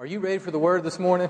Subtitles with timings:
[0.00, 1.28] Are you ready for the word this morning?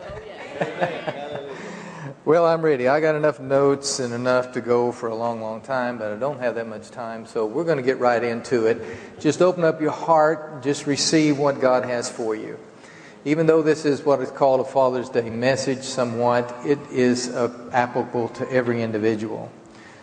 [2.25, 2.87] well, I'm ready.
[2.87, 6.15] I got enough notes and enough to go for a long, long time, but I
[6.15, 8.81] don't have that much time, so we're going to get right into it.
[9.19, 12.61] Just open up your heart, just receive what God has for you.
[13.25, 17.53] Even though this is what is called a Father's Day message, somewhat, it is uh,
[17.73, 19.51] applicable to every individual.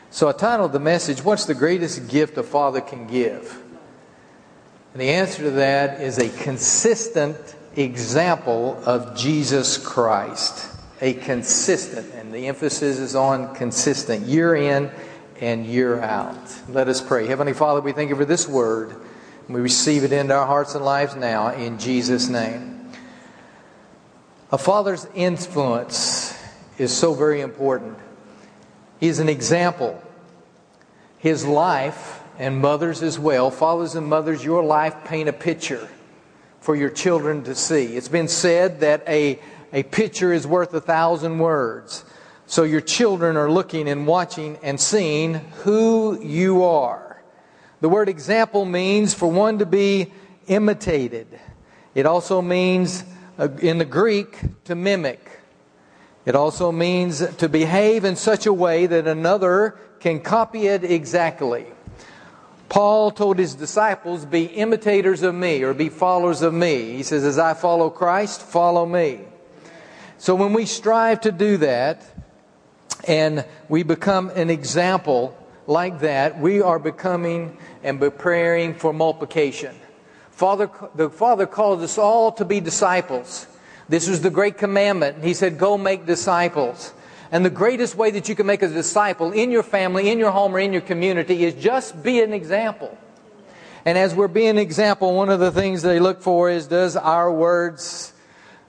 [0.10, 3.64] So I titled the message, What's the Greatest Gift a Father Can Give?
[4.92, 10.74] And the answer to that is a consistent example of Jesus Christ.
[11.00, 14.90] A consistent, and the emphasis is on consistent, year in
[15.40, 16.36] and year out.
[16.70, 17.28] Let us pray.
[17.28, 18.96] Heavenly Father, we thank you for this word.
[19.48, 22.92] We receive it into our hearts and lives now in Jesus' name.
[24.52, 26.36] A father's influence
[26.80, 27.98] is so very important.
[29.00, 30.02] He's an example.
[31.20, 35.88] His life, and mothers as well, fathers and mothers, your life paint a picture
[36.68, 37.96] for your children to see.
[37.96, 39.40] It's been said that a,
[39.72, 42.04] a picture is worth a thousand words.
[42.46, 47.24] So your children are looking and watching and seeing who you are.
[47.80, 50.12] The word example means for one to be
[50.48, 51.40] imitated.
[51.96, 53.06] It also means,
[53.40, 55.40] uh, in the Greek, to mimic.
[56.26, 61.66] It also means to behave in such a way that another can copy it exactly.
[62.70, 66.94] Paul told his disciples, Be imitators of me or be followers of me.
[66.94, 69.22] He says, As I follow Christ, follow me.
[70.18, 72.04] So when we strive to do that
[73.08, 75.38] and we become an example
[75.68, 79.76] like that, we are becoming and preparing for multiplication.
[80.32, 83.48] Father, the Father calls us all to be disciples.
[83.90, 85.24] This is the great commandment.
[85.24, 86.94] He said, Go make disciples.
[87.32, 90.32] And the greatest way that you can make a disciple in your family, in your
[90.32, 92.98] home, or in your community is just be an example.
[93.86, 96.96] And as we're being an example, one of the things they look for is does
[96.96, 98.14] our words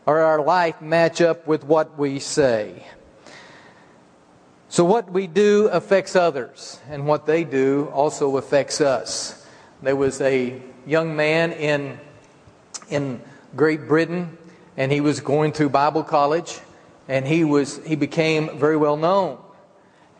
[0.06, 2.84] or our life match up with what we say?
[4.68, 9.46] So, what we do affects others, and what they do also affects us.
[9.82, 11.98] There was a young man in,
[12.90, 13.22] in
[13.56, 14.36] Great Britain,
[14.76, 16.60] and he was going through Bible college
[17.08, 19.38] and he was he became very well known.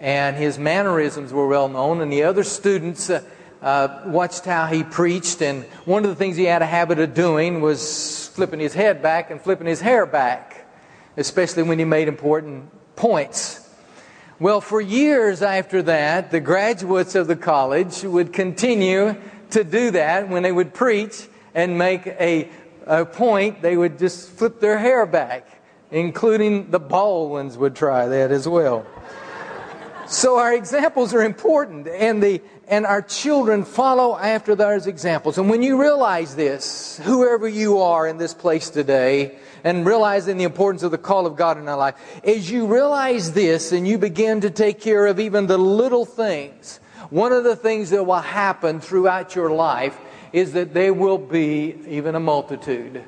[0.01, 2.01] And his mannerisms were well known.
[2.01, 3.23] And the other students uh,
[3.61, 5.43] uh, watched how he preached.
[5.43, 9.03] And one of the things he had a habit of doing was flipping his head
[9.03, 10.59] back and flipping his hair back
[11.19, 13.69] especially when he made important points.
[14.39, 19.17] Well for years after that the graduates of the college would continue
[19.51, 22.49] to do that when they would preach and make a,
[22.87, 23.63] a point.
[23.63, 25.58] They would just flip their hair back
[25.91, 28.87] including the bald ones would try that as well.
[30.07, 35.39] so our examples are important, and the and our children follow after those examples.
[35.39, 40.45] And when you realize this, whoever you are in this place today, and realizing the
[40.45, 41.95] importance of the call of God in our life,
[42.25, 46.79] as you realize this and you begin to take care of even the little things,
[47.11, 49.99] one of the things that will happen throughout your life
[50.33, 53.03] is that there will be even a multitude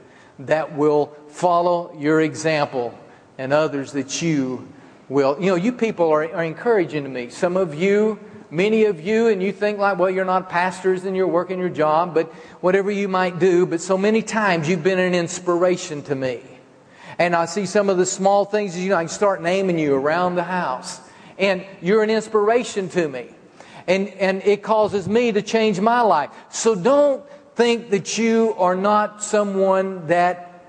[0.46, 2.98] that will follow your example
[3.38, 4.68] and others that you
[5.08, 5.36] will.
[5.40, 7.30] You know, you people are, are encouraging to me.
[7.30, 8.18] Some of you,
[8.50, 11.68] many of you, and you think like, well, you're not pastors and you're working your
[11.68, 12.26] job, but
[12.60, 16.42] whatever you might do, but so many times you've been an inspiration to me.
[17.18, 19.94] And I see some of the small things, you know, I can start naming you
[19.94, 21.00] around the house.
[21.38, 23.28] And you're an inspiration to me.
[23.86, 26.30] And, and it causes me to change my life.
[26.50, 27.24] So don't
[27.60, 30.64] think that you are not someone that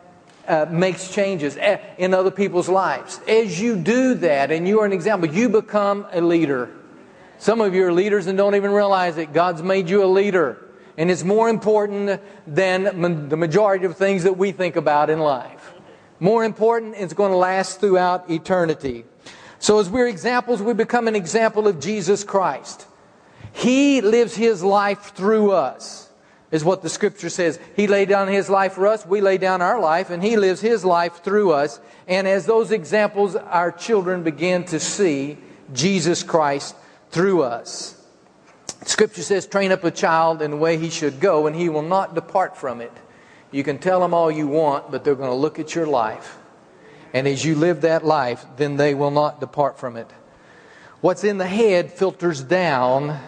[0.45, 3.21] uh, makes changes eh, in other people's lives.
[3.29, 6.69] As you do that and you are an example, you become a leader.
[7.37, 9.31] Some of you are leaders and don't even realize it.
[9.31, 10.57] God's made you a leader.
[10.97, 15.73] And it's more important than the majority of things that we think about in life.
[16.19, 19.05] More important, it's going to last throughout eternity.
[19.59, 22.85] So, as we're examples, we become an example of Jesus Christ.
[23.53, 26.10] He lives His life through us
[26.51, 27.59] is what the scripture says.
[27.75, 30.61] He laid down his life for us, we lay down our life, and he lives
[30.61, 31.79] his life through us.
[32.07, 35.37] And as those examples, our children begin to see
[35.73, 36.75] Jesus Christ
[37.09, 37.97] through us.
[38.83, 41.81] Scripture says, train up a child in the way he should go, and he will
[41.83, 42.91] not depart from it.
[43.51, 46.37] You can tell them all you want, but they're going to look at your life.
[47.13, 50.09] And as you live that life, then they will not depart from it.
[51.01, 53.19] What's in the head filters down.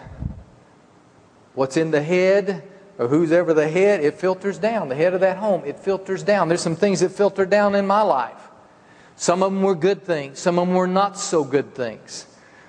[1.54, 2.62] What's in the head
[2.98, 4.88] or who's ever the head, it filters down.
[4.88, 6.48] The head of that home, it filters down.
[6.48, 8.50] There's some things that filter down in my life.
[9.16, 12.26] Some of them were good things, some of them were not so good things.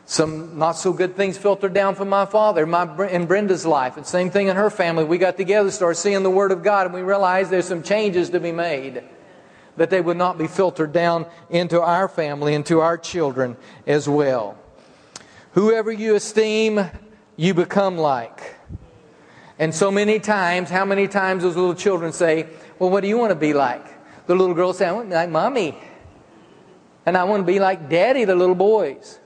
[0.08, 4.06] Some not so good things filtered down from my father, my and Brenda's life, and
[4.06, 5.04] same thing in her family.
[5.04, 8.30] We got together, started seeing the Word of God, and we realized there's some changes
[8.30, 9.02] to be made.
[9.78, 14.58] that they would not be filtered down into our family, into our children as well.
[15.52, 16.86] Whoever you esteem,
[17.36, 18.55] you become like.
[19.58, 22.48] And so many times, how many times those little children say,
[22.78, 23.86] Well, what do you want to be like?
[24.28, 25.78] The little girl say, I want to be like mommy.
[27.06, 29.20] And I want to be like daddy, the little boys.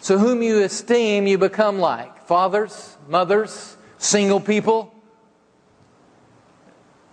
[0.00, 2.26] So, whom you esteem, you become like.
[2.26, 4.92] Fathers, mothers, single people.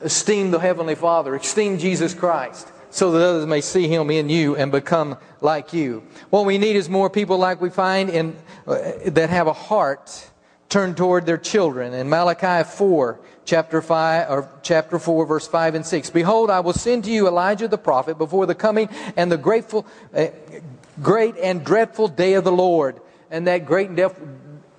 [0.02, 1.36] Esteem the Heavenly Father.
[1.36, 6.04] Esteem Jesus Christ so that others may see him in you and become like you.
[6.30, 8.36] What we need is more people like we find in,
[8.68, 10.30] uh, that have a heart
[10.74, 11.94] turned toward their children.
[11.94, 16.72] In Malachi 4, chapter 5 or chapter 4 verse 5 and 6 behold i will
[16.72, 18.88] send to you elijah the prophet before the coming
[19.18, 19.86] and the grateful
[20.16, 20.28] uh,
[21.02, 24.18] great and dreadful day of the lord and that great and def-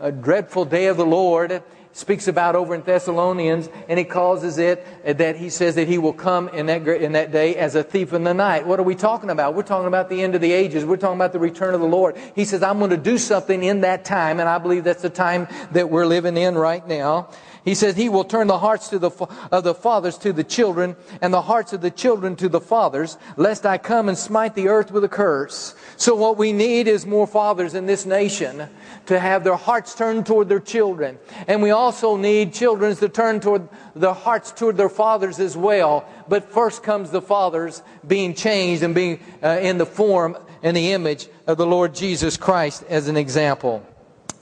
[0.01, 1.63] uh, dreadful day of the lord
[1.95, 6.13] speaks about over in Thessalonians, and he causes it that he says that he will
[6.13, 8.67] come in that, in that day as a thief in the night.
[8.67, 9.55] What are we talking about?
[9.55, 10.85] We're talking about the end of the ages.
[10.85, 12.17] We're talking about the return of the Lord.
[12.35, 15.09] He says, I'm going to do something in that time, and I believe that's the
[15.09, 17.29] time that we're living in right now.
[17.65, 19.11] He says he will turn the hearts the,
[19.51, 23.17] of the fathers to the children, and the hearts of the children to the fathers,
[23.39, 25.75] lest I come and smite the earth with a curse.
[25.97, 28.69] So what we need is more fathers in this nation
[29.07, 31.19] to have their hearts turned toward their children.
[31.49, 36.07] And we also need children to turn toward their hearts toward their fathers as well.
[36.29, 40.93] But first comes the fathers being changed and being uh, in the form and the
[40.93, 43.87] image of the Lord Jesus Christ as an example.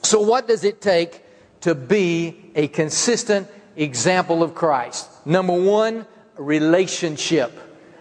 [0.02, 1.22] So what does it take
[1.62, 5.08] to be a consistent example of Christ.
[5.26, 6.06] Number one,
[6.36, 7.52] relationship.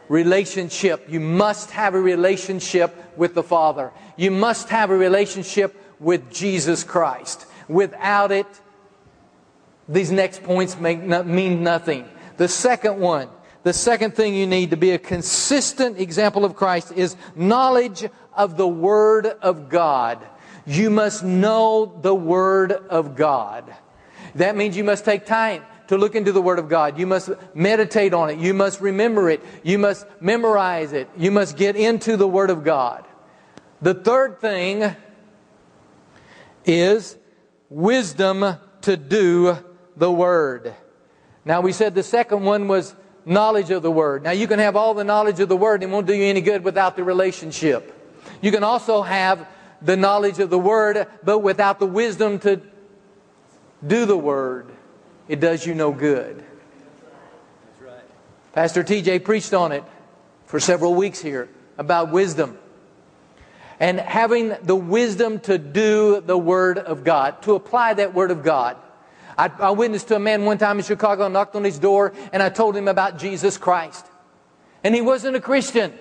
[0.09, 1.05] Relationship.
[1.09, 3.91] You must have a relationship with the Father.
[4.17, 7.45] You must have a relationship with Jesus Christ.
[7.67, 8.47] Without it,
[9.87, 12.07] these next points not, mean nothing.
[12.37, 13.29] The second one,
[13.63, 18.57] the second thing you need to be a consistent example of Christ is knowledge of
[18.57, 20.19] the Word of God.
[20.71, 23.75] You must know the Word of God.
[24.35, 26.97] That means you must take time to look into the Word of God.
[26.97, 28.39] You must meditate on it.
[28.39, 29.43] You must remember it.
[29.63, 31.09] You must memorize it.
[31.17, 33.05] You must get into the Word of God.
[33.81, 34.95] The third thing
[36.63, 37.17] is
[37.69, 39.57] wisdom to do
[39.97, 40.73] the Word.
[41.43, 42.95] Now, we said the second one was
[43.25, 44.23] knowledge of the Word.
[44.23, 46.23] Now, you can have all the knowledge of the Word and it won't do you
[46.23, 47.93] any good without the relationship.
[48.41, 49.45] You can also have
[49.81, 52.61] the knowledge of the Word, but without the wisdom to
[53.85, 54.71] do the Word,
[55.27, 56.43] it does you no good.
[58.53, 59.83] Pastor TJ preached on it
[60.45, 62.57] for several weeks here about wisdom.
[63.79, 68.43] And having the wisdom to do the Word of God, to apply that Word of
[68.43, 68.77] God.
[69.37, 72.13] I, I witnessed to a man one time in Chicago, I knocked on his door,
[72.31, 74.05] and I told him about Jesus Christ.
[74.83, 75.93] And he wasn't a Christian.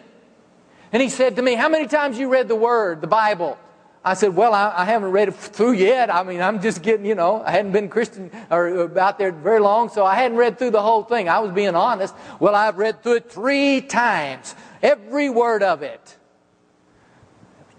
[0.93, 3.57] And he said to me, How many times you read the Word, the Bible?
[4.05, 6.13] I said, Well, I, I, haven't read it through yet.
[6.13, 9.61] I mean, I'm just getting, you know, I hadn't been Christian or out there very
[9.61, 11.29] long, so I hadn't read through the whole thing.
[11.29, 12.15] I was being honest.
[12.39, 16.17] Well, I've read through it three times, every word of it.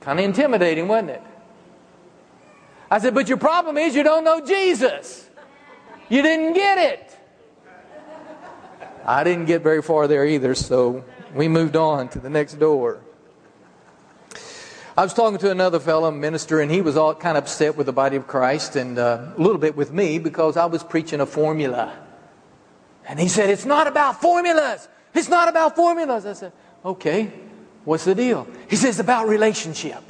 [0.02, 1.24] Kind of intimidating, wasn't it?
[2.92, 5.28] I said, But your problem is you don't know Jesus.
[6.10, 7.18] You didn't get it.
[9.06, 11.04] I didn't get very far there either, so
[11.34, 13.02] we moved on to the next door.
[14.98, 17.86] I was talking to another fellow minister, and he was all kind of upset with
[17.86, 21.22] the body of Christ and uh, a little bit with me because I was preaching
[21.22, 21.98] a formula.
[23.08, 24.90] And he said, It's not about formulas.
[25.14, 26.26] It's not about formulas.
[26.26, 26.52] I said,
[26.84, 27.32] Okay,
[27.86, 28.48] what's the deal?
[28.70, 30.04] He says, It's about relationship.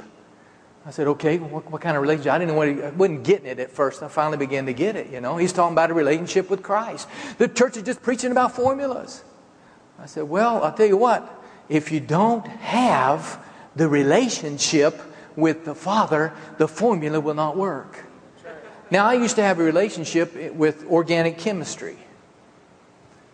[0.84, 2.32] I said, okay, what, what kind of relationship?
[2.32, 4.02] I didn't what he, I wasn't getting it at first.
[4.02, 5.36] I finally began to get it, you know.
[5.36, 7.08] He's talking about a relationship with Christ.
[7.38, 9.22] The church is just preaching about formulas.
[10.00, 13.40] I said, well, I'll tell you what, if you don't have
[13.76, 15.00] the relationship
[15.36, 18.04] with the Father, the formula will not work.
[18.90, 21.96] Now, I used to have a relationship with organic chemistry.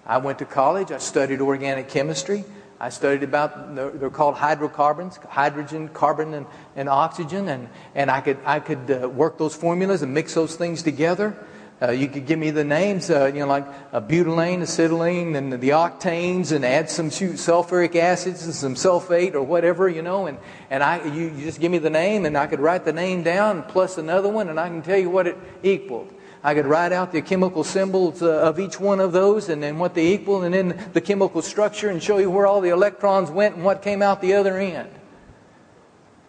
[0.06, 2.44] I went to college, I studied organic chemistry.
[2.80, 8.38] I studied about, they're called hydrocarbons, hydrogen, carbon, and, and oxygen, and, and I could,
[8.44, 11.36] I could uh, work those formulas and mix those things together.
[11.80, 15.52] Uh, you could give me the names, uh, you know, like uh, butylene, acetylene, and
[15.52, 20.26] the octanes, and add some shoot, sulfuric acids and some sulfate or whatever, you know,
[20.26, 20.38] and,
[20.70, 23.22] and I, you, you just give me the name, and I could write the name
[23.22, 26.12] down plus another one, and I can tell you what it equaled.
[26.42, 29.78] I could write out the chemical symbols uh, of each one of those and then
[29.78, 33.30] what they equal, and then the chemical structure, and show you where all the electrons
[33.30, 34.90] went and what came out the other end.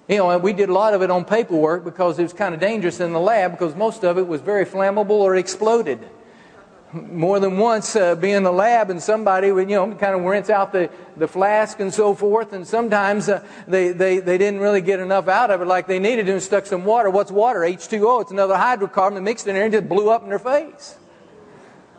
[0.10, 2.60] You know, we did a lot of it on paperwork because it was kind of
[2.60, 6.00] dangerous in the lab because most of it was very flammable or exploded.
[6.94, 10.22] more than once uh, be in the lab and somebody would, you know, kind of
[10.22, 12.54] rinse out the, the flask and so forth.
[12.54, 16.00] And sometimes uh, they, they, they didn't really get enough out of it like they
[16.00, 17.12] needed to and stuck some water.
[17.12, 17.60] What's water?
[17.60, 18.24] H2O.
[18.24, 20.98] It's another hydrocarbon that mixed in there and just blew up in their face.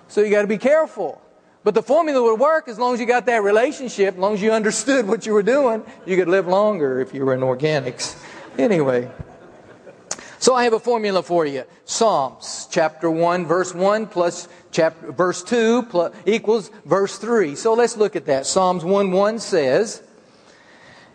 [0.08, 1.22] So you got to be careful.
[1.62, 4.42] But the formula would work as long as you got that relationship, as long as
[4.42, 5.84] you understood what you were doing.
[6.06, 8.16] You could live longer if you were in organics.
[8.58, 9.10] Anyway.
[10.38, 11.64] So I have a formula for you.
[11.84, 17.54] Psalms chapter 1 verse 1 plus chapter, verse 2 plus, equals verse 3.
[17.56, 18.46] So let's look at that.
[18.46, 20.02] Psalms 1 1 says,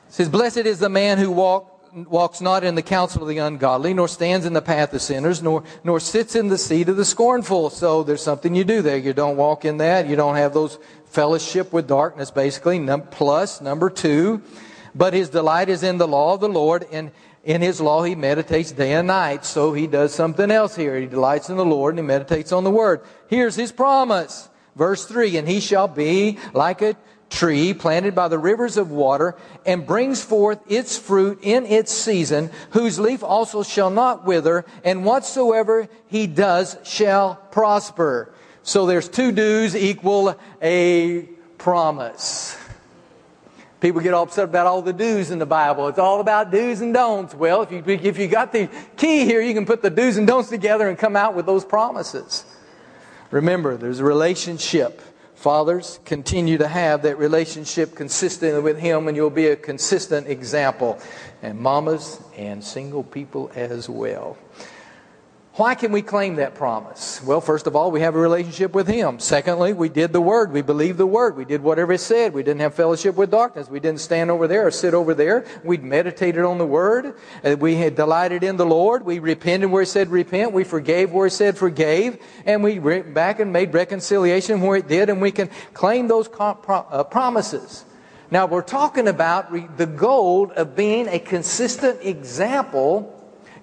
[0.09, 3.93] says, Blessed is the man who walk, walks not in the counsel of the ungodly,
[3.93, 7.05] nor stands in the path of sinners, nor, nor sits in the seat of the
[7.05, 7.69] scornful.
[7.69, 8.97] So there's something you do there.
[8.97, 10.07] You don't walk in that.
[10.07, 12.79] You don't have those fellowship with darkness, basically.
[12.79, 14.41] Num- plus, number two,
[14.93, 17.11] but his delight is in the law of the Lord, and
[17.45, 19.45] in his law he meditates day and night.
[19.45, 20.99] So he does something else here.
[20.99, 23.01] He delights in the Lord and he meditates on the word.
[23.27, 24.49] Here's his promise.
[24.75, 26.97] Verse 3 And he shall be like a
[27.29, 32.49] tree planted by the rivers of water and brings forth its fruit in its season,
[32.71, 38.33] whose leaf also shall not wither, and whatsoever he does shall prosper.
[38.63, 41.23] So there's two do's equal a
[41.57, 42.57] promise.
[43.81, 45.87] People get all upset about all the do's in the Bible.
[45.89, 47.35] It's all about do's and don'ts.
[47.35, 50.25] Well, if you, if you got the key here, you can put the do's and
[50.25, 52.45] don'ts together and come out with those promises.
[53.29, 55.01] Remember, there's a relationship.
[55.45, 60.97] Fathers, continue to have that relationship consistently with Him, and you'll be a consistent example.
[61.43, 64.39] And mamas and single people as well.
[65.57, 67.23] Why can we claim that promise?
[67.23, 69.19] Well, first of all, we have a relationship with Him.
[69.19, 70.51] Secondly, we did the Word.
[70.51, 71.37] We believed the Word.
[71.37, 72.33] We did whatever it said.
[72.33, 73.69] We didn't have fellowship with darkness.
[73.69, 75.45] We didn't stand over there or sit over there.
[75.63, 77.15] We meditated on the Word.
[77.57, 79.05] We had delighted in the Lord.
[79.05, 80.51] We repented where it said repent.
[80.51, 82.21] We forgave where it said forgave.
[82.45, 85.09] And we went back and made reconciliation where it did.
[85.09, 87.85] And we can claim those uh, promises.
[88.29, 93.14] Now, we're talking about the goal of being a consistent example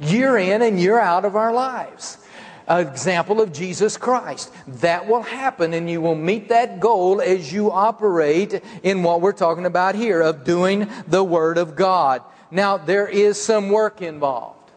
[0.02, 2.18] year in and year out of our lives.
[2.66, 4.52] An example of Jesus Christ.
[4.66, 9.32] That will happen, and you will meet that goal as you operate in what we're
[9.32, 12.22] talking about here of doing the Word of God.
[12.50, 14.70] Now, there is some work involved,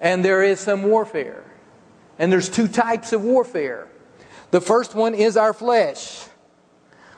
[0.00, 1.44] and there is some warfare.
[2.18, 3.88] And there's two types of warfare.
[4.50, 6.26] The first one is our flesh.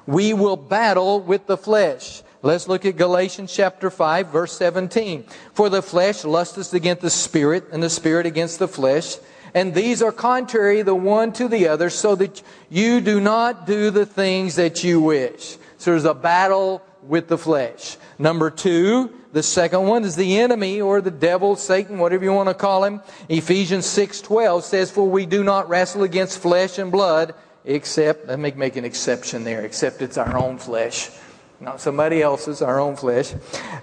[0.07, 2.23] We will battle with the flesh.
[2.47, 5.25] Let's look at Galatians chapter 5, verse 17.
[5.53, 9.17] For the flesh lusteth against the spirit, and the spirit against the flesh.
[9.53, 13.91] And these are contrary the one to the other, so that you do not do
[13.91, 15.57] the things that you wish.
[15.79, 17.97] So there's a battle with the flesh.
[18.17, 22.49] Number two, the second one is the enemy or the devil, Satan, whatever you want
[22.49, 23.01] to call him.
[23.29, 27.35] Ephesians 6:12 says, "For we do not wrestle against flesh and blood,
[27.65, 31.11] except let me make an exception there, except it's our own flesh."
[31.61, 33.35] Not somebody else's, our own flesh.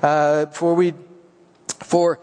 [0.02, 0.94] Uh, for we,
[1.80, 2.20] for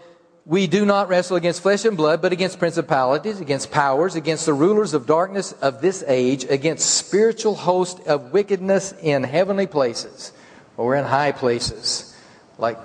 [0.46, 4.52] we do not wrestle against flesh and blood, but against principalities, against powers, against the
[4.52, 10.32] rulers of darkness of this age, against spiritual hosts of wickedness in heavenly places.
[10.76, 12.16] We're in high places,
[12.58, 12.78] like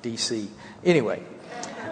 [0.00, 0.48] D.C.
[0.84, 1.22] Anyway,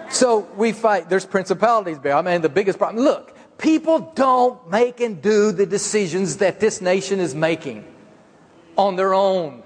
[0.09, 1.07] so we fight.
[1.07, 2.15] There's principalities there.
[2.15, 3.03] I mean, the biggest problem.
[3.03, 7.85] Look, people don't make and do the decisions that this nation is making
[8.75, 9.63] on their own.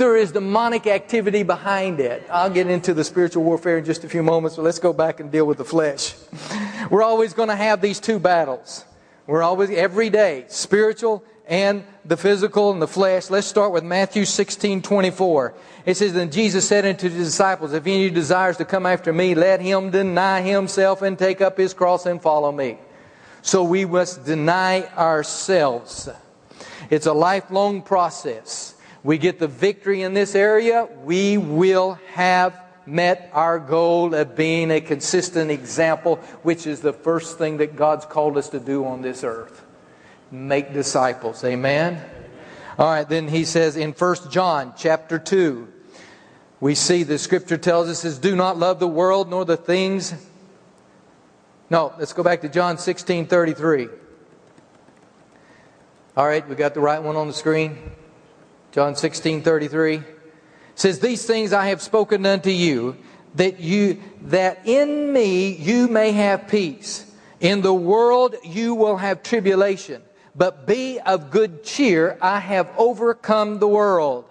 [0.00, 2.26] There is demonic activity behind it.
[2.32, 5.20] I'll get into the spiritual warfare in just a few moments, but let's go back
[5.20, 6.14] and deal with the flesh.
[6.90, 8.86] We're always going to have these two battles.
[9.26, 13.28] We're always, every day, spiritual and the physical and the flesh.
[13.28, 15.52] Let's start with Matthew 16 24.
[15.84, 19.34] It says, Then Jesus said unto his disciples, If any desires to come after me,
[19.34, 22.78] let him deny himself and take up his cross and follow me.
[23.42, 26.08] So we must deny ourselves.
[26.88, 33.30] It's a lifelong process we get the victory in this area, we will have met
[33.32, 38.36] our goal of being a consistent example, which is the first thing that God's called
[38.36, 39.64] us to do on this earth.
[40.30, 41.42] Make disciples.
[41.44, 42.02] Amen.
[42.78, 45.68] All right, then he says in 1 John chapter 2,
[46.60, 50.14] we see the scripture tells us is do not love the world nor the things.
[51.70, 53.88] No, let's go back to John 16 33.
[56.16, 57.78] All right, we got the right one on the screen.
[58.72, 60.02] John 16 33
[60.74, 62.96] says, These things I have spoken unto you,
[63.34, 67.06] that you that in me you may have peace.
[67.40, 70.02] In the world you will have tribulation,
[70.36, 74.26] but be of good cheer, I have overcome the world.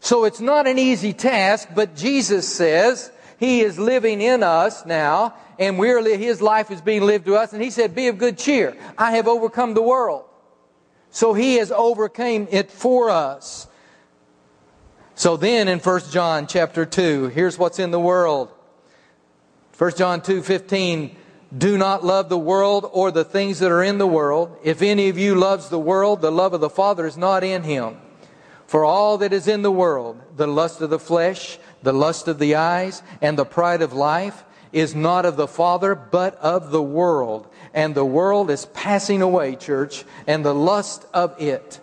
[0.00, 5.34] So it's not an easy task, but Jesus says, He is living in us now,
[5.58, 7.52] and we're, His life is being lived to us.
[7.52, 8.76] And He said, Be of good cheer.
[8.96, 10.27] I have overcome the world.
[11.10, 13.66] So He has overcame it for us.
[15.14, 18.50] So then in 1 John chapter 2, here's what's in the world.
[19.76, 21.16] 1 John 2 15,
[21.56, 24.56] do not love the world or the things that are in the world.
[24.62, 27.62] If any of you loves the world, the love of the Father is not in
[27.62, 27.96] him.
[28.66, 32.38] For all that is in the world, the lust of the flesh, the lust of
[32.38, 36.82] the eyes, and the pride of life, is not of the Father, but of the
[36.82, 37.48] world.
[37.78, 41.78] And the world is passing away, church, and the lust of it.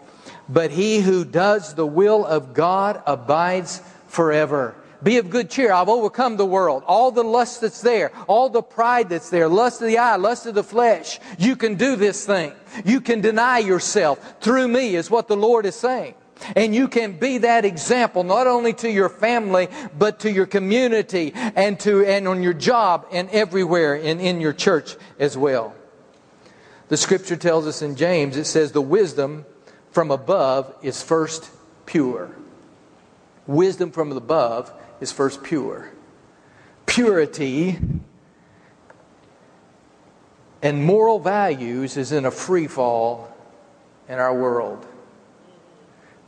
[0.50, 4.75] But he who does the will of God abides forever.
[5.02, 5.72] Be of good cheer.
[5.72, 6.84] I've overcome the world.
[6.86, 10.46] All the lust that's there, all the pride that's there, lust of the eye, lust
[10.46, 11.22] of the flesh.
[11.40, 12.52] You can do this thing.
[12.84, 16.16] You can deny yourself through me, is what the Lord is saying.
[16.58, 21.32] And you can be that example not only to your family, but to your community
[21.34, 25.74] and to and on your job and everywhere and in your church as well.
[26.88, 29.46] The scripture tells us in James, it says the wisdom
[29.92, 31.50] from above is first
[31.86, 32.36] pure.
[33.48, 35.92] Wisdom from above is first pure.
[36.86, 37.80] Purity
[40.62, 43.36] and moral values is in a free fall
[44.08, 44.86] in our world.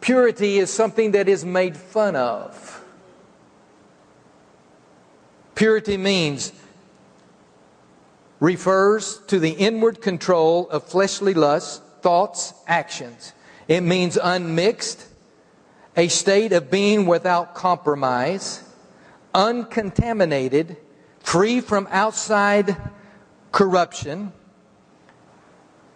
[0.01, 2.83] Purity is something that is made fun of.
[5.55, 6.51] Purity means
[8.39, 13.33] refers to the inward control of fleshly lusts, thoughts, actions.
[13.67, 15.05] It means unmixed,
[15.95, 18.63] a state of being without compromise,
[19.33, 20.77] uncontaminated,
[21.19, 22.77] free from outside
[23.51, 24.31] corruption.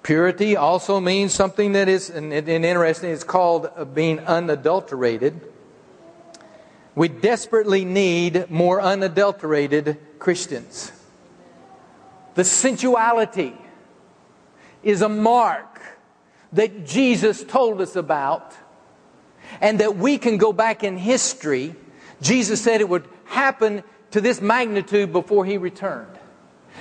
[0.04, 5.40] Purity also means something that is, and, and interesting, it's called uh, being unadulterated.
[6.96, 10.92] We desperately need more unadulterated Christians.
[12.36, 13.56] The sensuality
[14.84, 15.82] is a mark
[16.54, 18.54] that Jesus told us about
[19.60, 21.76] and that we can go back in history.
[22.22, 26.08] Jesus said it would happen to this magnitude before he returned.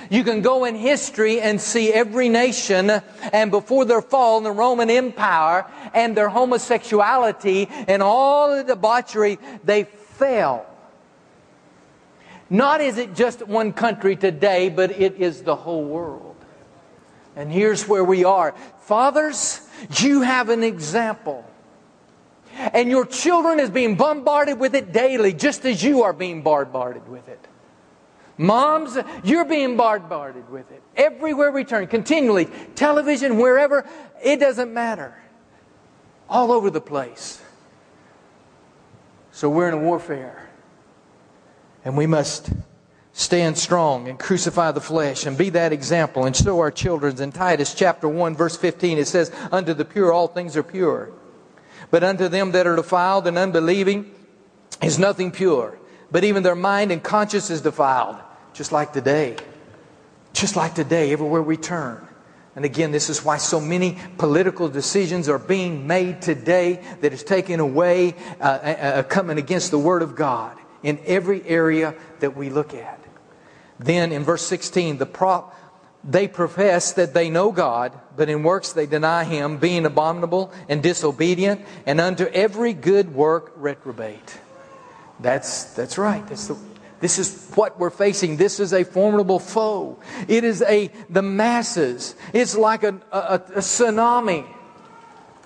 [0.09, 2.89] You can go in history and see every nation
[3.33, 9.37] and before their fall in the Roman Empire and their homosexuality and all the debauchery,
[9.63, 10.65] they fell.
[12.51, 16.35] Not is it just one country today, but it is the whole world.
[17.33, 18.53] And here's where we are.
[18.81, 19.61] Fathers,
[19.99, 21.45] you have an example.
[22.57, 27.07] And your children is being bombarded with it daily, just as you are being bombarded
[27.07, 27.39] with it.
[28.37, 30.83] Moms, you're being bombarded with it.
[30.97, 32.49] Everywhere we turn, continually.
[32.75, 33.87] Television, wherever,
[34.21, 35.15] it doesn't matter.
[36.27, 37.41] All over the place.
[39.31, 40.40] So we're in a warfare.
[41.83, 42.51] And we must
[43.13, 47.21] stand strong and crucify the flesh and be that example and show our children.
[47.21, 51.11] In Titus chapter 1, verse 15, it says, Unto the pure all things are pure.
[51.89, 54.11] But unto them that are defiled and unbelieving
[54.81, 55.77] is nothing pure.
[56.11, 58.17] But even their mind and conscience is defiled.
[58.53, 59.37] Just like today.
[60.33, 62.07] Just like today, everywhere we turn.
[62.55, 67.23] And again, this is why so many political decisions are being made today that is
[67.23, 72.35] taking away, uh, uh, uh coming against the Word of God in every area that
[72.35, 72.99] we look at.
[73.79, 75.55] Then in verse 16, the prop,
[76.03, 80.81] they profess that they know God, but in works they deny Him, being abominable and
[80.81, 84.39] disobedient, and unto every good work reprobate.
[85.19, 86.25] That's, that's right.
[86.27, 86.57] That's the,
[87.01, 88.37] this is what we're facing.
[88.37, 89.99] This is a formidable foe.
[90.27, 92.15] It is a the masses.
[92.31, 94.45] It's like a, a, a tsunami.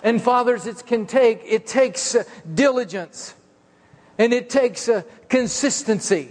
[0.03, 3.33] And fathers, it can take it takes uh, diligence,
[4.17, 6.29] and it takes a consistency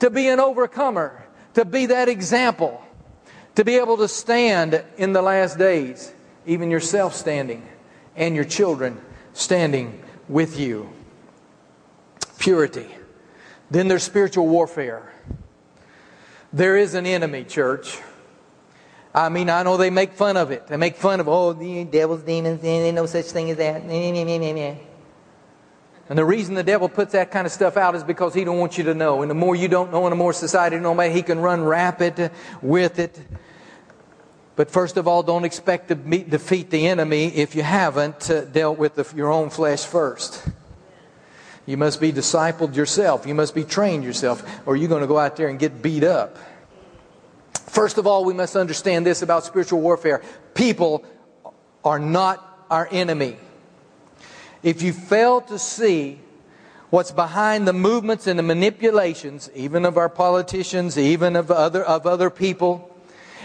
[0.00, 2.84] to be an overcomer to be that example,
[3.54, 6.12] to be able to stand in the last days,
[6.46, 7.66] even yourself standing
[8.16, 9.00] and your children
[9.32, 10.90] standing with you.
[12.38, 12.88] Purity.
[13.70, 15.10] Then there's spiritual warfare.
[16.52, 17.98] There is an enemy, church.
[19.14, 20.66] I mean, I know they make fun of it.
[20.66, 23.82] They make fun of, oh, the devil's demons, ain't no such thing as that.
[26.08, 28.58] And the reason the devil puts that kind of stuff out is because he don't
[28.58, 29.22] want you to know.
[29.22, 31.64] And the more you don't know and the more society don't know, he can run
[31.64, 33.18] rapid with it.
[34.56, 38.42] But first of all, don't expect to meet, defeat the enemy if you haven't uh,
[38.42, 40.46] dealt with the, your own flesh first.
[41.66, 43.26] You must be discipled yourself.
[43.26, 46.04] You must be trained yourself, or you're going to go out there and get beat
[46.04, 46.36] up.
[47.54, 50.22] First of all, we must understand this about spiritual warfare
[50.54, 51.04] people
[51.82, 53.36] are not our enemy
[54.64, 56.18] if you fail to see
[56.88, 62.06] what's behind the movements and the manipulations, even of our politicians, even of other, of
[62.06, 62.90] other people,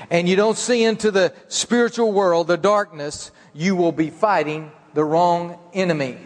[0.10, 5.04] and you don't see into the spiritual world, the darkness, you will be fighting the
[5.04, 6.18] wrong enemy.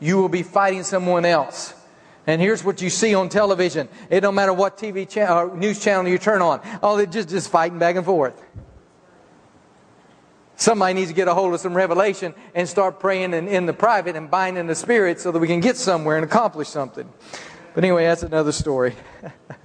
[0.00, 1.74] You will be fighting someone else.
[2.26, 3.88] And here's what you see on television.
[4.10, 6.60] It don't matter what TV channel, uh, news channel you turn on.
[6.82, 8.42] Oh, they're just, just fighting back and forth.
[10.56, 13.72] Somebody needs to get a hold of some revelation and start praying in, in the
[13.72, 17.08] private and binding the spirit so that we can get somewhere and accomplish something.
[17.74, 18.94] But anyway, that's another story.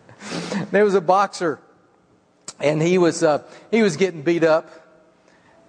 [0.71, 1.59] there was a boxer,
[2.59, 4.69] and he was uh, he was getting beat up,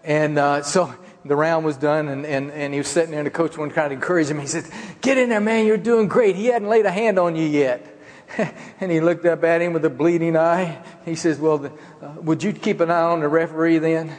[0.02, 0.92] and uh, so
[1.24, 3.70] the round was done, and, and, and he was sitting there, and the coach wanted
[3.70, 4.40] to kind of encourage him.
[4.40, 4.64] He said,
[5.00, 6.37] Get in there, man, you're doing great.
[6.37, 7.87] He hadn't laid a hand on you yet.
[8.80, 10.82] and he looked up at him with a bleeding eye.
[11.04, 14.12] He says, Well, the, uh, would you keep an eye on the referee then?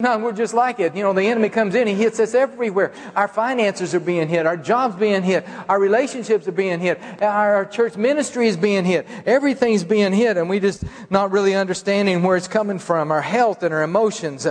[0.00, 0.96] No, we're just like it.
[0.96, 2.92] You know, the enemy comes in, he hits us everywhere.
[3.14, 7.66] Our finances are being hit, our jobs being hit, our relationships are being hit, our
[7.66, 9.06] church ministry is being hit.
[9.26, 13.12] Everything's being hit, and we just not really understanding where it's coming from.
[13.12, 14.46] Our health and our emotions.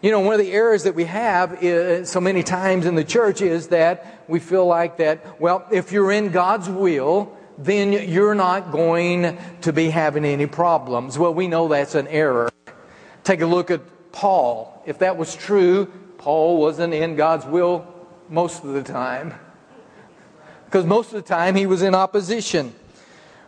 [0.00, 3.04] You know, one of the errors that we have is, so many times in the
[3.04, 8.34] church is that we feel like that, well, if you're in God's will, then you're
[8.34, 11.18] not going to be having any problems.
[11.18, 12.50] Well, we know that's an error.
[13.22, 13.82] Take a look at
[14.12, 14.82] Paul.
[14.86, 15.86] If that was true,
[16.18, 17.86] Paul wasn't in God's will
[18.28, 19.34] most of the time.
[20.66, 22.74] Because most of the time he was in opposition.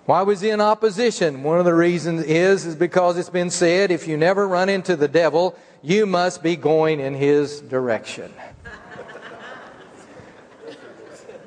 [0.06, 1.42] Why was he in opposition?
[1.42, 4.96] One of the reasons is, is because it's been said if you never run into
[4.96, 8.30] the devil, you must be going in his direction.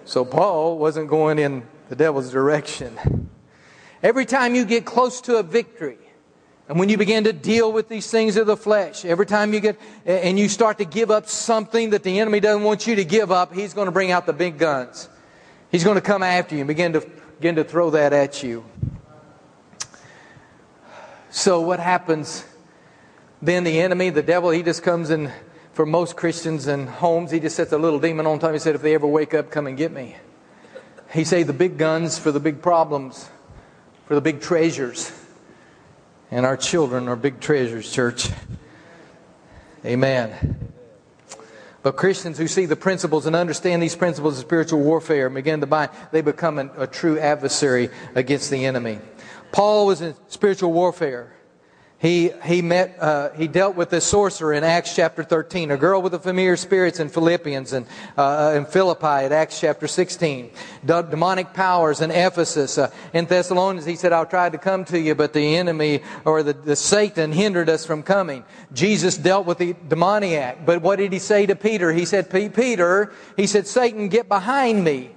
[0.06, 3.30] so Paul wasn't going in the devil's direction.
[4.02, 6.00] Every time you get close to a victory,
[6.70, 9.62] and when you begin to deal with these things of the flesh, every time you
[9.62, 13.06] get, and you start to give up something that the enemy doesn't want you to
[13.06, 15.08] give up, he's going to bring out the big guns.
[15.72, 17.02] He's going to come after you and begin to,
[17.40, 18.66] begin to throw that at you.
[21.30, 22.46] So what happens?
[23.42, 25.32] Then the enemy, the devil, he just comes in,
[25.72, 28.52] for most Christians and homes, he just sets a little demon on top.
[28.52, 30.16] He said, if they ever wake up, come and get me.
[31.14, 33.30] He say the big guns for the big problems,
[34.06, 35.12] for the big treasures.
[36.30, 38.30] And our children are big treasures, church.
[39.86, 40.58] Amen.
[41.84, 45.62] But Christians who see the principles and understand these principles of spiritual warfare and begin
[45.62, 49.00] to bind, they become a, a true adversary against the enemy.
[49.54, 51.32] Paul was in spiritual warfare.
[52.00, 56.00] He, he met, uh, he dealt with this sorcerer in Acts chapter 13, a girl
[56.00, 60.52] with the familiar spirits in Philippians and, uh, in Philippi at Acts chapter 16,
[60.86, 62.78] D- demonic powers in Ephesus.
[62.78, 66.44] Uh, in Thessalonians, he said, I tried to come to you, but the enemy or
[66.44, 68.44] the, the Satan hindered us from coming.
[68.74, 71.92] Jesus dealt with the demoniac, but what did he say to Peter?
[71.92, 75.16] He said, Peter, he said, Satan, get behind me.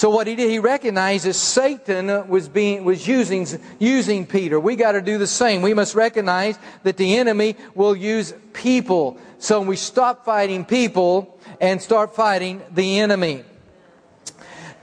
[0.00, 3.46] So what he did, he recognized that Satan was being was using
[3.78, 4.58] using Peter.
[4.58, 5.60] We got to do the same.
[5.60, 9.18] We must recognize that the enemy will use people.
[9.40, 13.44] So we stop fighting people and start fighting the enemy.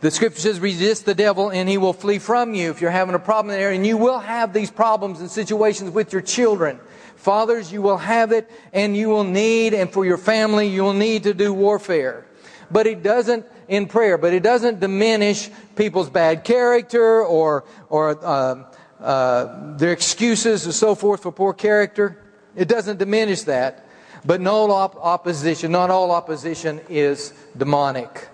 [0.01, 2.69] The scripture says, resist the devil and he will flee from you.
[2.69, 6.13] If you're having a problem there, and you will have these problems and situations with
[6.13, 6.79] your children.
[7.15, 10.93] Fathers, you will have it and you will need, and for your family, you will
[10.93, 12.26] need to do warfare.
[12.69, 18.63] But it doesn't in prayer, but it doesn't diminish people's bad character or, or uh,
[18.99, 22.17] uh, their excuses and so forth for poor character.
[22.55, 23.85] It doesn't diminish that.
[24.25, 28.27] But no op- opposition, not all opposition is demonic.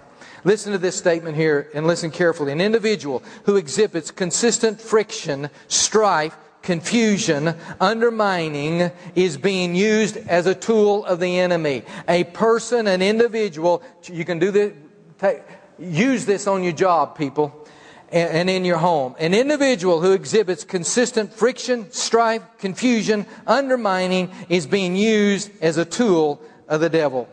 [0.44, 2.52] Listen to this statement here and listen carefully.
[2.52, 11.06] An individual who exhibits consistent friction, strife, confusion, undermining is being used as a tool
[11.06, 11.84] of the enemy.
[12.08, 14.74] A person, an individual, you can do this,
[15.20, 15.42] Take,
[15.78, 17.68] use this on your job, people,
[18.12, 19.16] and, and in your home.
[19.20, 26.42] An individual who exhibits consistent friction, strife, confusion, undermining is being used as a tool
[26.68, 27.30] of the devil.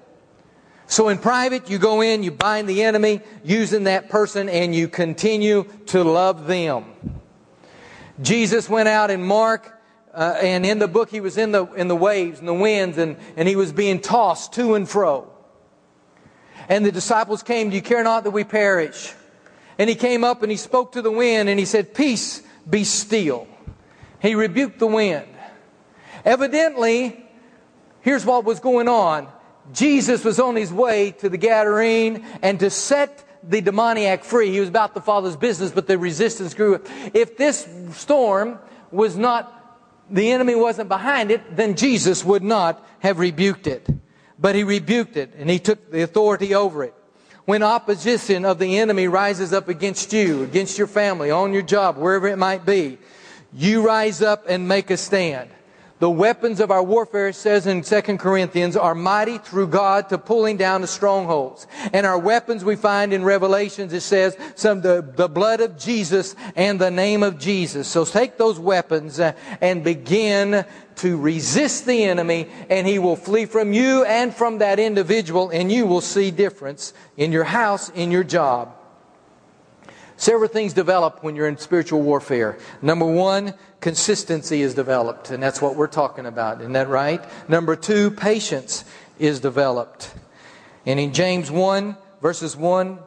[0.86, 4.88] So in private, you go in, you bind the enemy using that person, and you
[4.88, 6.84] continue to love them.
[8.20, 9.80] Jesus went out in Mark,
[10.12, 12.98] uh, and in the book, he was in the, in the waves and the winds,
[12.98, 15.30] and, and he was being tossed to and fro.
[16.68, 19.12] And the disciples came, Do you care not that we perish?
[19.78, 22.85] And he came up and he spoke to the wind and he said, Peace, be
[22.85, 23.48] still.
[24.20, 25.26] He rebuked the wind.
[26.24, 27.24] Evidently,
[28.02, 29.28] here's what was going on
[29.72, 34.50] Jesus was on his way to the Gadarene and to set the demoniac free.
[34.50, 36.83] He was about the Father's business, but the resistance grew.
[37.14, 38.59] If this storm
[38.90, 39.57] was not,
[40.11, 43.88] the enemy wasn't behind it, then Jesus would not have rebuked it.
[44.40, 46.94] but he rebuked it and he took the authority over it.
[47.44, 51.96] When opposition of the enemy rises up against you, against your family, on your job,
[51.96, 52.98] wherever it might be,
[53.53, 55.50] you rise up and make a stand.
[56.00, 60.56] The weapons of our warfare, says in 2 Corinthians, are mighty through God to pulling
[60.56, 61.66] down the strongholds.
[61.92, 66.34] And our weapons we find in Revelations, it says, some the, the blood of Jesus
[66.56, 67.86] and the name of Jesus.
[67.86, 70.64] So take those weapons uh, and begin
[70.96, 75.70] to resist the enemy, and he will flee from you and from that individual, and
[75.70, 78.74] you will see difference in your house, in your job.
[80.20, 82.59] Several things develop when you're in spiritual warfare.
[82.83, 86.61] Number one, consistency is developed, and that's what we're talking about.
[86.61, 87.24] Isn't that right?
[87.48, 88.85] Number two, patience
[89.18, 90.12] is developed.
[90.85, 92.98] And in James 1, verses 1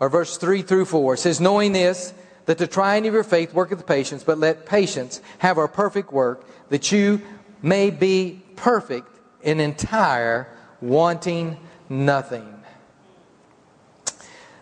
[0.00, 2.12] or verse 3 through 4, it says, Knowing this,
[2.46, 6.48] that the trying of your faith worketh patience, but let patience have our perfect work,
[6.70, 7.22] that you
[7.62, 10.48] may be perfect and entire,
[10.80, 12.55] wanting nothing.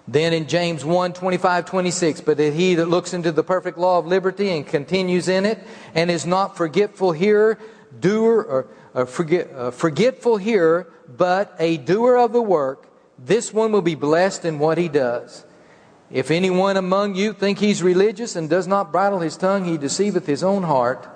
[0.06, 3.98] Then in James 1 25, 26, but that he that looks into the perfect law
[3.98, 5.58] of liberty and continues in it,
[5.94, 7.58] and is not forgetful hearer,
[8.00, 13.72] doer, or, or forget, uh, forgetful hearer, but a doer of the work, this one
[13.72, 15.44] will be blessed in what he does.
[16.10, 20.26] If anyone among you think he's religious and does not bridle his tongue, he deceiveth
[20.26, 21.08] his own heart.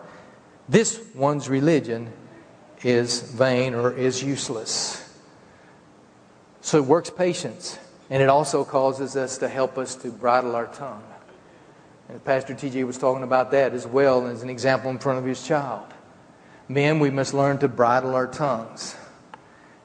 [0.68, 2.12] This one's religion
[2.83, 5.05] is vain or is useless.
[6.62, 7.79] So it works patience.
[8.11, 11.03] And it also causes us to help us to bridle our tongue.
[12.09, 15.25] And Pastor TJ was talking about that as well as an example in front of
[15.25, 15.85] his child.
[16.68, 18.97] Men, we must learn to bridle our tongues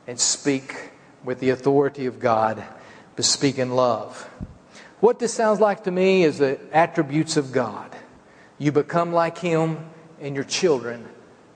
[0.08, 0.92] and speak
[1.24, 2.64] with the authority of God,
[3.16, 4.30] but speak in love.
[5.00, 7.94] What this sounds like to me is the attributes of God.
[8.58, 9.78] You become like Him,
[10.22, 11.06] and your children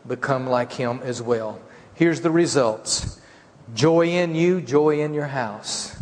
[0.05, 1.59] become like Him as well.
[1.93, 3.21] Here's the results
[3.73, 5.95] joy in you, joy in your house.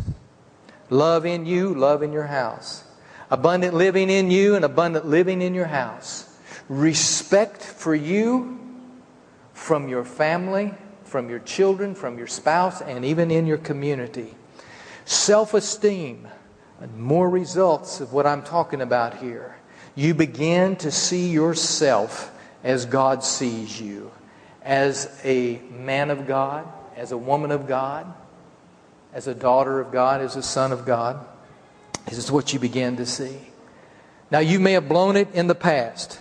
[0.90, 2.84] Love in you, love in your house.
[3.30, 6.38] Abundant living in you and abundant living in your house.
[6.68, 8.58] Respect for you
[9.52, 14.34] from your family, from your children, from your spouse, and even in your community.
[15.04, 16.28] Self esteem,
[16.80, 19.56] and more results of what I'm talking about here.
[19.94, 24.10] You begin to see yourself as God sees you,
[24.62, 28.12] as a man of God, as a woman of God
[29.12, 31.24] as a daughter of God, as a son of God.
[32.06, 33.38] This is what you begin to see.
[34.30, 36.20] Now, you may have blown it in the past,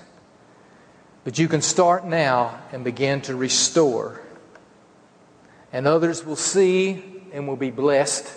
[1.24, 4.22] but you can start now and begin to restore.
[5.74, 8.32] And others will see and will be blessed,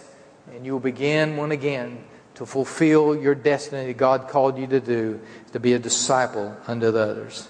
[0.52, 4.80] and you will begin one again to fulfill your destiny that God called you to
[4.80, 5.20] do,
[5.52, 7.48] to be a disciple unto the others.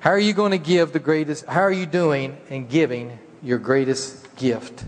[0.00, 1.44] How are you going to give the greatest?
[1.46, 4.84] How are you doing in giving your greatest gift?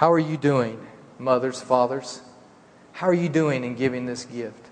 [0.00, 0.80] How are you doing,
[1.18, 2.22] mothers, fathers?
[2.92, 4.64] How are you doing in giving this gift?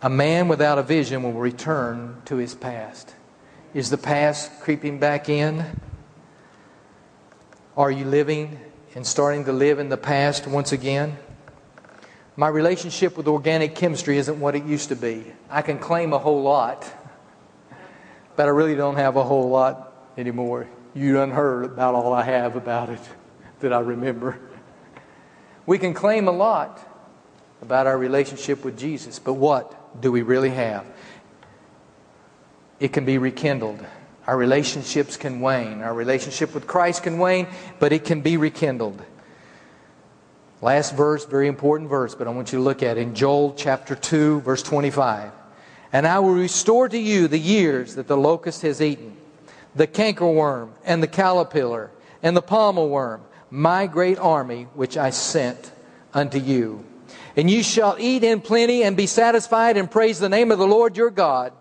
[0.00, 3.14] A man without a vision will return to his past.
[3.74, 5.66] Is the past creeping back in?
[7.76, 8.58] Are you living
[8.94, 11.18] and starting to live in the past once again?
[12.36, 15.26] My relationship with organic chemistry isn't what it used to be.
[15.50, 16.90] I can claim a whole lot,
[18.34, 20.68] but I really don't have a whole lot anymore.
[20.94, 23.00] You done heard about all I have about it
[23.60, 24.38] that I remember.
[25.66, 26.80] We can claim a lot
[27.62, 30.84] about our relationship with Jesus, but what do we really have?
[32.80, 33.84] It can be rekindled.
[34.26, 35.82] Our relationships can wane.
[35.82, 37.46] Our relationship with Christ can wane,
[37.78, 39.02] but it can be rekindled.
[40.62, 43.54] Last verse, very important verse, but I want you to look at it in Joel
[43.54, 45.32] chapter 2, verse 25.
[45.92, 49.16] And I will restore to you the years that the locust has eaten
[49.74, 51.90] the cankerworm and the caterpillar
[52.22, 55.70] and the palmer worm, my great army which I sent
[56.12, 56.84] unto you.
[57.36, 60.66] And you shall eat in plenty and be satisfied and praise the name of the
[60.66, 61.52] Lord your God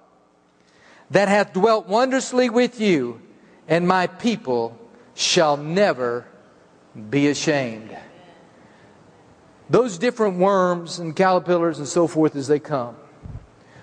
[1.12, 3.22] that hath dwelt wondrously with you,
[3.68, 4.78] and my people
[5.16, 6.26] shall never
[7.10, 7.96] be ashamed.
[9.70, 12.96] Those different worms and caterpillars and so forth as they come.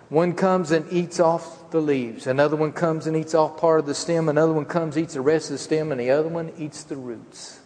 [0.09, 2.27] One comes and eats off the leaves.
[2.27, 4.29] Another one comes and eats off part of the stem.
[4.29, 6.97] Another one comes, eats the rest of the stem, and the other one eats the
[6.97, 7.61] roots.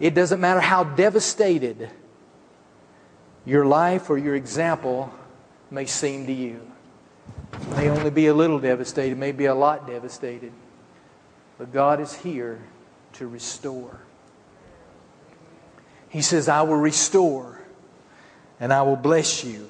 [0.00, 1.90] It doesn't matter how devastated
[3.44, 5.12] your life or your example
[5.70, 6.60] may seem to you.
[7.52, 10.52] It may only be a little devastated, may be a lot devastated.
[11.56, 12.60] But God is here
[13.14, 14.00] to restore.
[16.08, 17.60] He says, I will restore
[18.60, 19.68] and I will bless you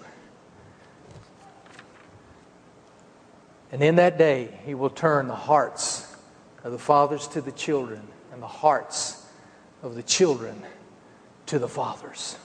[3.70, 6.16] And in that day, he will turn the hearts
[6.64, 8.02] of the fathers to the children
[8.32, 9.26] and the hearts
[9.82, 10.62] of the children
[11.46, 12.36] to the fathers.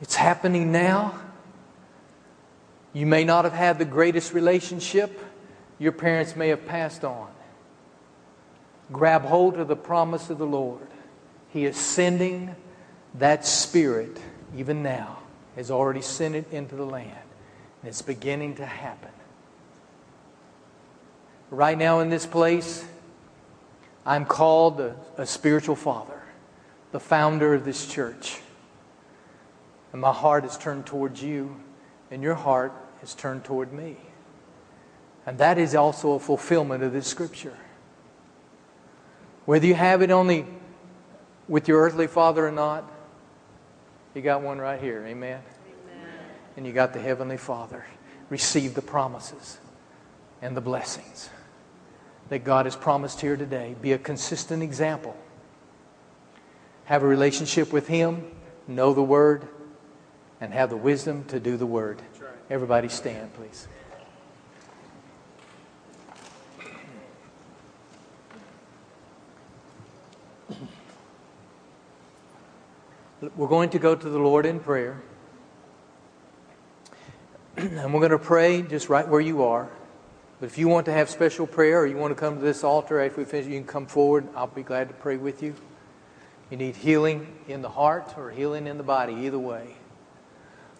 [0.00, 1.18] It's happening now.
[2.92, 5.18] You may not have had the greatest relationship,
[5.78, 7.28] your parents may have passed on.
[8.90, 10.86] Grab hold of the promise of the Lord.
[11.48, 12.54] He is sending
[13.14, 14.18] that Spirit,
[14.56, 15.18] even now,
[15.56, 17.16] has already sent it into the land.
[17.80, 19.10] And it's beginning to happen.
[21.52, 22.82] Right now in this place,
[24.06, 26.22] I'm called a, a spiritual father,
[26.92, 28.40] the founder of this church.
[29.92, 31.54] And my heart is turned towards you,
[32.10, 33.98] and your heart is turned toward me.
[35.26, 37.58] And that is also a fulfillment of this scripture.
[39.44, 40.46] Whether you have it only
[41.48, 42.90] with your earthly father or not,
[44.14, 45.04] you got one right here.
[45.06, 45.42] Amen.
[45.66, 46.08] Amen.
[46.56, 47.84] And you got the heavenly father.
[48.30, 49.58] Receive the promises
[50.40, 51.28] and the blessings
[52.32, 53.76] that God has promised here today.
[53.82, 55.14] Be a consistent example.
[56.86, 58.24] Have a relationship with Him,
[58.66, 59.46] know the Word,
[60.40, 62.00] and have the wisdom to do the Word.
[62.48, 63.68] Everybody stand, please.
[73.36, 75.02] We're going to go to the Lord in prayer.
[77.58, 79.68] and we're going to pray just right where you are.
[80.42, 82.64] But if you want to have special prayer or you want to come to this
[82.64, 84.26] altar after we finish, you can come forward.
[84.34, 85.54] I'll be glad to pray with you.
[86.50, 89.76] You need healing in the heart or healing in the body, either way.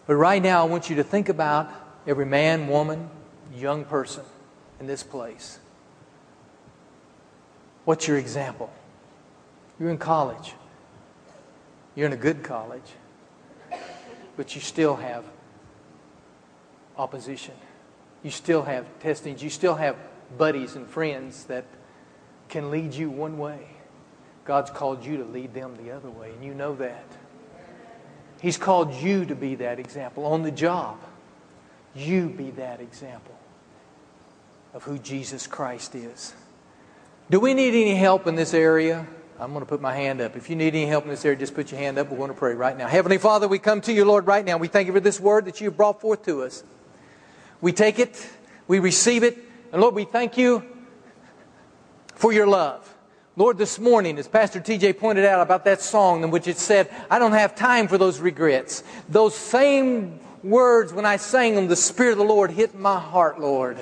[0.05, 1.71] But right now, I want you to think about
[2.05, 3.09] every man, woman,
[3.55, 4.25] young person
[4.81, 5.59] in this place.
[7.85, 8.69] What's your example?
[9.79, 10.55] You're in college.
[11.95, 12.91] You're in a good college,
[14.35, 15.23] but you still have
[16.97, 17.53] opposition.
[18.23, 19.43] You still have testings.
[19.43, 19.95] You still have
[20.37, 21.65] buddies and friends that
[22.49, 23.67] can lead you one way.
[24.45, 27.05] God's called you to lead them the other way, and you know that.
[28.41, 30.97] He's called you to be that example on the job.
[31.95, 33.37] You be that example
[34.73, 36.33] of who Jesus Christ is.
[37.29, 39.07] Do we need any help in this area?
[39.39, 40.35] I'm going to put my hand up.
[40.35, 42.09] If you need any help in this area, just put your hand up.
[42.09, 42.87] We're going to pray right now.
[42.87, 44.57] Heavenly Father, we come to you, Lord, right now.
[44.57, 46.63] We thank you for this word that you brought forth to us.
[47.63, 48.29] We take it,
[48.67, 49.37] we receive it,
[49.71, 50.65] and Lord, we thank you
[52.13, 52.93] for your love.
[53.37, 56.91] Lord, this morning, as Pastor TJ pointed out about that song in which it said,
[57.09, 58.83] I don't have time for those regrets.
[59.07, 63.39] Those same words, when I sang them, the Spirit of the Lord hit my heart,
[63.39, 63.77] Lord.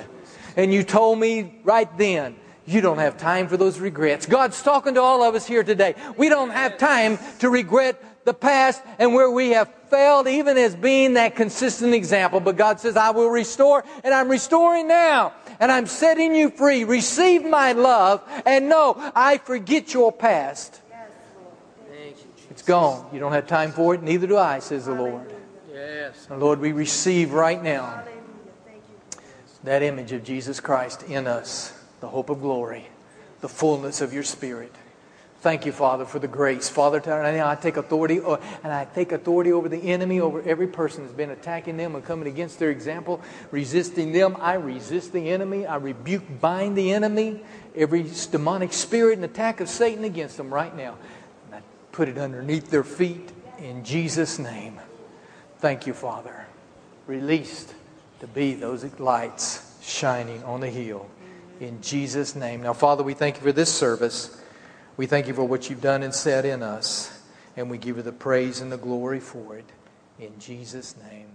[0.56, 4.26] And you told me right then, you don't have time for those regrets.
[4.26, 5.96] God's talking to all of us here today.
[6.16, 10.74] We don't have time to regret the past and where we have failed, even as
[10.74, 12.40] being that consistent example.
[12.40, 16.84] But God says, I will restore, and I'm restoring now, and I'm setting you free.
[16.84, 20.80] Receive my love, and know I forget your past.
[22.50, 23.08] It's gone.
[23.12, 25.32] You don't have time for it, neither do I, says the Lord.
[25.72, 26.26] Yes.
[26.30, 28.04] And Lord, we receive right now
[29.64, 32.88] that image of Jesus Christ in us the hope of glory,
[33.40, 34.74] the fullness of your Spirit.
[35.42, 36.68] Thank you, Father, for the grace.
[36.68, 41.02] Father, I take authority, uh, and I take authority over the enemy, over every person
[41.02, 44.36] that's been attacking them and coming against their example, resisting them.
[44.38, 45.66] I resist the enemy.
[45.66, 47.40] I rebuke, bind the enemy,
[47.74, 50.96] every demonic spirit and attack of Satan against them right now.
[51.46, 54.78] And I put it underneath their feet in Jesus' name.
[55.58, 56.46] Thank you, Father.
[57.08, 57.74] Released
[58.20, 61.10] to be those lights shining on the hill
[61.58, 62.62] in Jesus' name.
[62.62, 64.38] Now, Father, we thank you for this service.
[64.96, 67.18] We thank you for what you've done and said in us.
[67.56, 69.70] And we give you the praise and the glory for it.
[70.18, 71.28] In Jesus' name.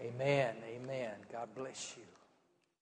[0.00, 0.54] Amen.
[0.74, 1.10] Amen.
[1.32, 2.05] God bless you.